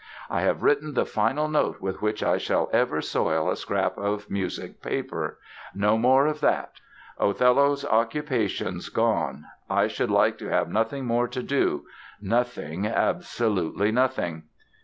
[0.31, 4.31] "I have written the final note with which I shall ever soil a scrap of
[4.31, 5.37] music paper.
[5.75, 6.81] No more of that!
[7.19, 14.45] Othello's occupation's gone; I should like to have nothing more to do—nothing, absolutely nothing!"